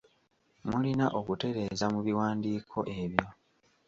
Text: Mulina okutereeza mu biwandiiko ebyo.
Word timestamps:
Mulina 0.69 1.05
okutereeza 1.19 1.85
mu 1.93 1.99
biwandiiko 2.05 2.77
ebyo. 3.01 3.27